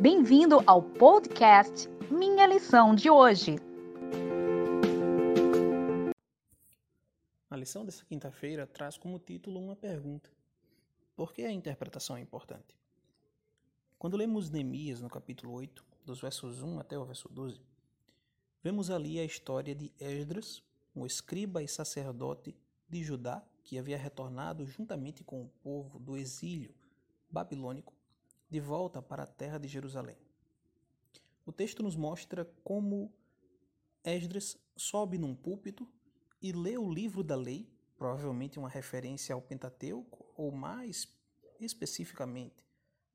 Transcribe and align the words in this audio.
Bem-vindo 0.00 0.62
ao 0.66 0.82
podcast 0.82 1.88
Minha 2.10 2.46
Lição 2.46 2.94
de 2.94 3.08
hoje. 3.08 3.56
A 7.48 7.56
lição 7.56 7.82
dessa 7.82 8.04
quinta-feira 8.04 8.66
traz 8.66 8.98
como 8.98 9.18
título 9.18 9.58
uma 9.58 9.74
pergunta: 9.74 10.30
Por 11.16 11.32
que 11.32 11.42
a 11.42 11.50
interpretação 11.50 12.14
é 12.14 12.20
importante? 12.20 12.76
Quando 13.98 14.18
lemos 14.18 14.50
Neemias 14.50 15.00
no 15.00 15.08
capítulo 15.08 15.54
8, 15.54 15.82
dos 16.04 16.20
versos 16.20 16.62
1 16.62 16.78
até 16.78 16.98
o 16.98 17.04
verso 17.06 17.30
12, 17.30 17.62
vemos 18.62 18.90
ali 18.90 19.18
a 19.18 19.24
história 19.24 19.74
de 19.74 19.90
Esdras, 19.98 20.62
um 20.94 21.06
escriba 21.06 21.62
e 21.62 21.68
sacerdote 21.68 22.54
de 22.86 23.02
Judá 23.02 23.42
que 23.64 23.78
havia 23.78 23.96
retornado 23.96 24.66
juntamente 24.66 25.24
com 25.24 25.40
o 25.40 25.48
povo 25.62 25.98
do 25.98 26.18
exílio 26.18 26.74
babilônico 27.30 27.95
de 28.48 28.60
volta 28.60 29.02
para 29.02 29.24
a 29.24 29.26
terra 29.26 29.58
de 29.58 29.68
Jerusalém. 29.68 30.16
O 31.44 31.52
texto 31.52 31.82
nos 31.82 31.96
mostra 31.96 32.44
como 32.64 33.12
Esdras 34.04 34.56
sobe 34.76 35.18
num 35.18 35.34
púlpito 35.34 35.88
e 36.40 36.52
lê 36.52 36.76
o 36.78 36.92
livro 36.92 37.22
da 37.22 37.34
lei, 37.34 37.68
provavelmente 37.96 38.58
uma 38.58 38.68
referência 38.68 39.34
ao 39.34 39.42
Pentateuco, 39.42 40.24
ou 40.36 40.52
mais 40.52 41.08
especificamente 41.58 42.64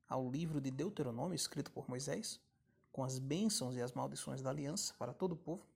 ao 0.08 0.30
livro 0.30 0.60
de 0.60 0.70
Deuteronômio 0.70 1.34
escrito 1.34 1.70
por 1.70 1.88
Moisés, 1.88 2.40
com 2.90 3.02
as 3.02 3.18
bênçãos 3.18 3.76
e 3.76 3.80
as 3.80 3.92
maldições 3.92 4.42
da 4.42 4.50
aliança 4.50 4.92
para 4.98 5.14
todo 5.14 5.32
o 5.32 5.36
povo, 5.36 5.66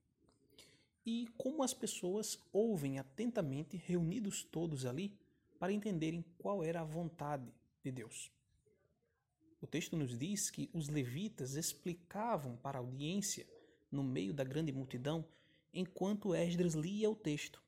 e 1.03 1.27
como 1.37 1.63
as 1.63 1.73
pessoas 1.73 2.37
ouvem 2.51 2.99
atentamente, 2.99 3.77
reunidos 3.77 4.43
todos 4.43 4.85
ali, 4.85 5.17
para 5.57 5.71
entenderem 5.71 6.23
qual 6.37 6.63
era 6.63 6.81
a 6.81 6.85
vontade 6.85 7.51
de 7.83 7.91
Deus. 7.91 8.31
O 9.59 9.67
texto 9.67 9.95
nos 9.95 10.17
diz 10.17 10.49
que 10.49 10.69
os 10.73 10.87
levitas 10.87 11.55
explicavam 11.55 12.55
para 12.57 12.77
a 12.77 12.81
audiência, 12.81 13.47
no 13.91 14.03
meio 14.03 14.33
da 14.33 14.43
grande 14.43 14.71
multidão, 14.71 15.25
enquanto 15.73 16.35
Esdras 16.35 16.73
lia 16.73 17.09
o 17.09 17.15
texto. 17.15 17.63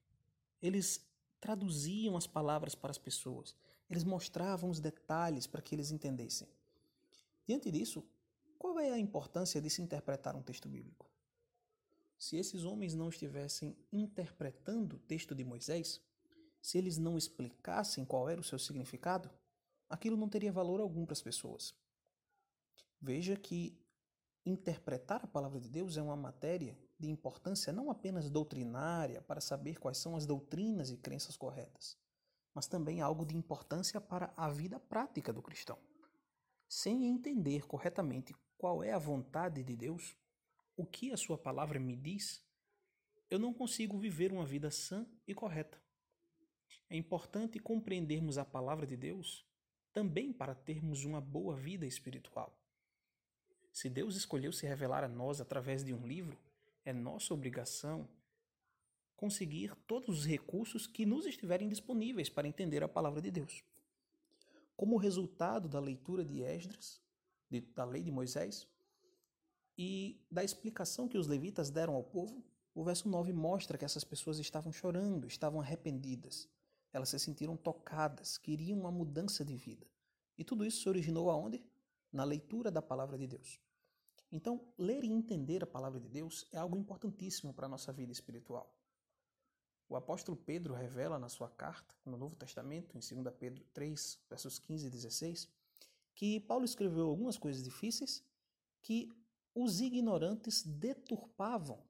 Eles 0.62 1.06
traduziam 1.40 2.18
as 2.18 2.28
palavras 2.28 2.76
para 2.76 2.92
as 2.92 2.98
pessoas, 2.98 3.56
eles 3.90 4.04
mostravam 4.04 4.70
os 4.70 4.80
detalhes 4.80 5.48
para 5.48 5.62
que 5.62 5.74
eles 5.74 5.90
entendessem. 5.90 6.48
Diante 7.48 7.72
disso, 7.72 8.06
qual 8.58 8.80
é 8.80 8.92
a 8.92 9.00
importância 9.00 9.60
de 9.60 9.70
se 9.70 9.82
interpretar 9.82 10.36
um 10.36 10.44
texto 10.44 10.70
bíblico? 10.70 11.10
Se 12.18 12.36
esses 12.36 12.66
homens 12.66 12.94
não 12.94 13.10
estivessem 13.10 13.76
interpretando 13.92 14.98
o 14.98 15.00
texto 15.00 15.34
de 15.34 15.44
Moisés, 15.44 16.02
se 16.62 16.78
eles 16.78 16.98
não 16.98 17.18
explicassem 17.18 18.04
qual 18.04 18.30
era 18.30 18.42
o 18.42 18.44
seu 18.44 18.60
significado, 18.60 19.32
aquilo 19.90 20.16
não 20.16 20.30
teria 20.30 20.52
valor 20.52 20.80
algum 20.80 21.06
para 21.06 21.14
as 21.14 21.22
pessoas. 21.22 21.74
Veja 23.02 23.36
que 23.36 23.78
interpretar 24.46 25.24
a 25.24 25.28
palavra 25.28 25.60
de 25.60 25.70
Deus 25.70 25.98
é 25.98 26.02
uma 26.02 26.16
matéria 26.16 26.78
de 26.98 27.10
importância 27.10 27.72
não 27.74 27.90
apenas 27.90 28.30
doutrinária 28.30 29.22
para 29.22 29.42
saber 29.42 29.80
quais 29.80 29.98
são 29.98 30.16
as 30.16 30.26
doutrinas 30.26 30.92
e 30.92 30.98
crenças 30.98 31.38
corretas, 31.38 31.98
mas 32.54 32.68
também 32.68 33.02
algo 33.02 33.26
de 33.26 33.36
importância 33.36 34.00
para 34.02 34.34
a 34.36 34.50
vida 34.50 34.80
prática 34.80 35.32
do 35.32 35.42
cristão. 35.42 35.78
Sem 36.68 37.06
entender 37.06 37.66
corretamente 37.66 38.36
qual 38.58 38.84
é 38.84 38.92
a 38.92 39.00
vontade 39.00 39.64
de 39.64 39.76
Deus, 39.76 40.18
o 40.76 40.86
que 40.86 41.12
a 41.12 41.18
sua 41.18 41.38
palavra 41.38 41.80
me 41.80 41.96
diz, 41.96 42.44
eu 43.30 43.40
não 43.40 43.54
consigo 43.54 43.98
viver 43.98 44.32
uma 44.32 44.46
vida 44.46 44.70
sã 44.70 45.08
e 45.28 45.34
correta. 45.34 45.82
É 46.90 46.98
importante 46.98 47.60
compreendermos 47.60 48.38
a 48.38 48.46
palavra 48.46 48.86
de 48.86 48.98
Deus 48.98 49.49
também 49.94 50.32
para 50.32 50.56
termos 50.56 51.04
uma 51.06 51.22
boa 51.22 51.56
vida 51.56 51.86
espiritual. 51.86 52.56
Se 53.72 53.90
Deus 53.90 54.16
escolheu 54.16 54.52
se 54.52 54.66
revelar 54.66 55.04
a 55.04 55.08
nós 55.08 55.40
através 55.40 55.84
de 55.84 55.94
um 55.94 56.06
livro, 56.06 56.38
é 56.84 56.94
nossa 56.94 57.34
obrigação 57.34 58.08
conseguir 59.16 59.76
todos 59.86 60.20
os 60.20 60.26
recursos 60.26 60.88
que 60.88 61.06
nos 61.06 61.26
estiverem 61.26 61.68
disponíveis 61.68 62.30
para 62.30 62.48
entender 62.48 62.82
a 62.84 62.88
palavra 62.88 63.22
de 63.22 63.30
Deus. 63.30 63.64
Como 64.78 64.96
resultado 64.96 65.68
da 65.68 65.80
leitura 65.80 66.24
de 66.24 66.42
Esdras, 66.42 67.02
de, 67.50 67.60
da 67.60 67.84
lei 67.84 68.02
de 68.02 68.12
Moisés, 68.12 68.66
e 69.78 70.22
da 70.32 70.44
explicação 70.44 71.08
que 71.08 71.18
os 71.18 71.28
levitas 71.28 71.70
deram 71.70 71.96
ao 71.96 72.04
povo, 72.04 72.44
o 72.74 72.84
verso 72.84 73.10
9 73.10 73.34
mostra 73.34 73.78
que 73.78 73.86
essas 73.86 74.04
pessoas 74.04 74.40
estavam 74.40 74.72
chorando, 74.72 75.28
estavam 75.28 75.60
arrependidas. 75.60 76.50
Elas 76.92 77.10
se 77.10 77.20
sentiram 77.20 77.56
tocadas, 77.56 78.38
queriam 78.38 78.80
uma 78.80 78.92
mudança 78.92 79.46
de 79.46 79.56
vida. 79.56 79.86
E 80.38 80.44
tudo 80.44 80.66
isso 80.66 80.82
se 80.82 80.90
originou 80.90 81.30
aonde? 81.30 81.64
Na 82.12 82.24
leitura 82.24 82.72
da 82.72 82.82
palavra 82.82 83.18
de 83.18 83.28
Deus. 83.28 83.60
Então, 84.32 84.62
ler 84.78 85.04
e 85.04 85.12
entender 85.12 85.64
a 85.64 85.68
palavra 85.68 86.00
de 86.00 86.08
Deus 86.08 86.48
é 86.52 86.58
algo 86.58 86.78
importantíssimo 86.78 87.54
para 87.54 87.66
a 87.66 87.70
nossa 87.70 87.92
vida 87.92 88.12
espiritual. 88.12 88.76
O 89.88 89.96
apóstolo 89.96 90.38
Pedro 90.38 90.76
revela 90.76 91.18
na 91.18 91.30
sua 91.30 91.50
carta, 91.50 91.96
no 92.06 92.16
Novo 92.16 92.36
Testamento, 92.36 92.96
em 92.96 93.00
2 93.00 93.36
Pedro 93.36 93.64
3, 93.74 94.20
versos 94.30 94.60
15 94.60 94.86
e 94.86 94.90
16, 94.90 95.50
que 96.14 96.40
Paulo 96.42 96.64
escreveu 96.64 97.08
algumas 97.08 97.38
coisas 97.38 97.64
difíceis 97.64 98.24
que 98.82 99.12
os 99.56 99.82
ignorantes 99.82 100.64
deturpavam 100.64 101.84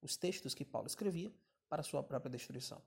os 0.00 0.16
textos 0.16 0.54
que 0.54 0.64
Paulo 0.64 0.86
escrevia 0.86 1.32
para 1.68 1.82
sua 1.82 2.02
própria 2.02 2.30
destruição. 2.30 2.82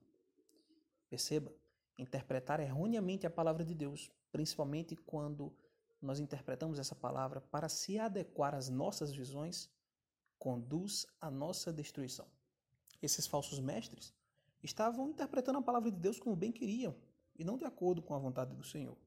Perceba, 1.09 1.53
interpretar 1.97 2.59
erroneamente 2.59 3.25
a 3.25 3.29
palavra 3.29 3.63
de 3.63 3.73
Deus, 3.73 4.11
principalmente 4.31 4.95
quando 4.95 5.55
nós 6.01 6.19
interpretamos 6.19 6.79
essa 6.79 6.95
palavra 6.95 7.41
para 7.41 7.69
se 7.69 7.97
adequar 7.97 8.53
às 8.53 8.69
nossas 8.69 9.11
visões, 9.11 9.69
conduz 10.37 11.07
à 11.19 11.31
nossa 11.31 11.73
destruição. 11.73 12.27
Esses 13.01 13.25
falsos 13.25 13.59
mestres 13.59 14.13
estavam 14.61 15.09
interpretando 15.09 15.59
a 15.59 15.61
palavra 15.61 15.91
de 15.91 15.97
Deus 15.97 16.19
como 16.19 16.35
bem 16.35 16.51
queriam 16.51 16.95
e 17.35 17.43
não 17.43 17.57
de 17.57 17.65
acordo 17.65 18.01
com 18.01 18.13
a 18.13 18.19
vontade 18.19 18.55
do 18.55 18.63
Senhor. 18.63 18.97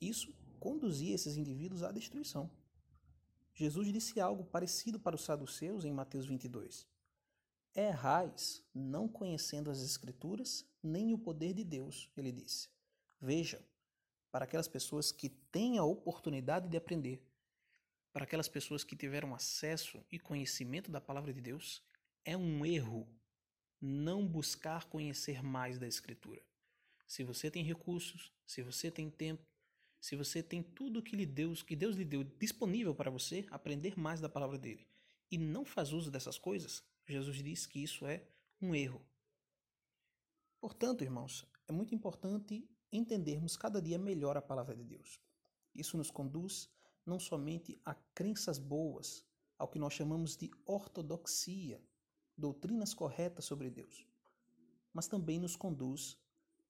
Isso 0.00 0.34
conduzia 0.58 1.14
esses 1.14 1.36
indivíduos 1.36 1.82
à 1.82 1.90
destruição. 1.90 2.50
Jesus 3.54 3.92
disse 3.92 4.20
algo 4.20 4.44
parecido 4.44 4.98
para 4.98 5.14
os 5.14 5.24
saduceus 5.24 5.84
em 5.84 5.92
Mateus 5.92 6.26
22. 6.26 6.86
Errais, 7.74 8.64
não 8.72 9.08
conhecendo 9.08 9.68
as 9.68 9.80
Escrituras, 9.80 10.64
nem 10.80 11.12
o 11.12 11.18
poder 11.18 11.52
de 11.52 11.64
Deus, 11.64 12.08
ele 12.16 12.30
disse. 12.30 12.68
Veja, 13.20 13.60
para 14.30 14.44
aquelas 14.44 14.68
pessoas 14.68 15.10
que 15.10 15.28
têm 15.28 15.76
a 15.76 15.84
oportunidade 15.84 16.68
de 16.68 16.76
aprender, 16.76 17.20
para 18.12 18.24
aquelas 18.24 18.46
pessoas 18.46 18.84
que 18.84 18.94
tiveram 18.94 19.34
acesso 19.34 20.04
e 20.12 20.20
conhecimento 20.20 20.88
da 20.88 21.00
palavra 21.00 21.32
de 21.32 21.40
Deus, 21.40 21.82
é 22.24 22.36
um 22.36 22.64
erro 22.64 23.08
não 23.80 24.24
buscar 24.24 24.84
conhecer 24.84 25.42
mais 25.42 25.76
da 25.76 25.88
Escritura. 25.88 26.40
Se 27.08 27.24
você 27.24 27.50
tem 27.50 27.64
recursos, 27.64 28.32
se 28.46 28.62
você 28.62 28.88
tem 28.88 29.10
tempo, 29.10 29.44
se 30.00 30.14
você 30.14 30.44
tem 30.44 30.62
tudo 30.62 31.02
que 31.02 31.16
lhe 31.16 31.26
Deus, 31.26 31.60
que 31.60 31.74
Deus 31.74 31.96
lhe 31.96 32.04
deu 32.04 32.22
disponível 32.22 32.94
para 32.94 33.10
você 33.10 33.44
aprender 33.50 33.98
mais 33.98 34.20
da 34.20 34.28
palavra 34.28 34.58
dele 34.58 34.86
e 35.34 35.38
não 35.38 35.64
faz 35.64 35.92
uso 35.92 36.12
dessas 36.12 36.38
coisas, 36.38 36.84
Jesus 37.04 37.42
diz 37.42 37.66
que 37.66 37.82
isso 37.82 38.06
é 38.06 38.24
um 38.62 38.72
erro. 38.72 39.04
Portanto, 40.60 41.02
irmãos, 41.02 41.44
é 41.66 41.72
muito 41.72 41.92
importante 41.92 42.70
entendermos 42.92 43.56
cada 43.56 43.82
dia 43.82 43.98
melhor 43.98 44.36
a 44.36 44.40
palavra 44.40 44.76
de 44.76 44.84
Deus. 44.84 45.20
Isso 45.74 45.96
nos 45.96 46.08
conduz 46.08 46.70
não 47.04 47.18
somente 47.18 47.82
a 47.84 47.94
crenças 48.14 48.60
boas, 48.60 49.26
ao 49.58 49.66
que 49.66 49.76
nós 49.76 49.92
chamamos 49.92 50.36
de 50.36 50.52
ortodoxia, 50.64 51.82
doutrinas 52.38 52.94
corretas 52.94 53.44
sobre 53.44 53.70
Deus, 53.70 54.06
mas 54.92 55.08
também 55.08 55.40
nos 55.40 55.56
conduz 55.56 56.16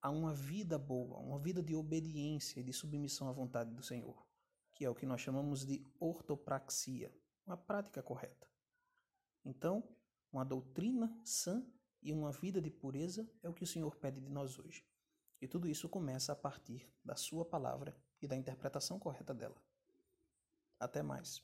a 0.00 0.08
uma 0.08 0.32
vida 0.32 0.78
boa, 0.78 1.19
uma 1.19 1.38
vida 1.38 1.62
de 1.62 1.75
obediência 1.75 2.60
e 2.60 2.64
de 2.64 2.72
submissão 2.72 3.28
à 3.28 3.32
vontade 3.32 3.75
do 3.75 3.82
Senhor, 3.82 4.26
que 4.72 4.86
é 4.86 4.88
o 4.88 4.94
que 4.94 5.04
nós 5.04 5.20
chamamos 5.20 5.66
de 5.66 5.84
ortopraxia, 6.00 7.14
uma 7.46 7.58
prática 7.58 8.02
correta. 8.02 8.54
Então, 9.44 9.82
uma 10.32 10.44
doutrina 10.44 11.17
sã 11.23 11.64
e 12.02 12.12
uma 12.12 12.32
vida 12.32 12.61
de 12.61 12.70
pureza 12.70 13.29
é 13.43 13.49
o 13.49 13.55
que 13.55 13.64
o 13.64 13.67
Senhor 13.67 13.94
pede 13.96 14.20
de 14.20 14.29
nós 14.29 14.58
hoje. 14.58 14.85
E 15.41 15.46
tudo 15.46 15.69
isso 15.69 15.88
começa 15.88 16.32
a 16.32 16.37
partir 16.37 16.88
da 17.05 17.17
Sua 17.17 17.44
palavra 17.44 17.96
e 18.20 18.26
da 18.26 18.37
interpretação 18.37 18.99
correta 18.99 19.35
dela. 19.35 19.56
Até 20.79 21.02
mais. 21.02 21.43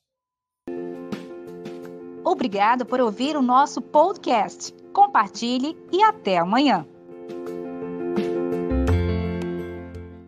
Obrigado 2.24 2.84
por 2.84 3.00
ouvir 3.00 3.36
o 3.36 3.42
nosso 3.42 3.80
podcast. 3.80 4.72
Compartilhe 4.92 5.76
e 5.92 6.02
até 6.02 6.38
amanhã. 6.38 6.86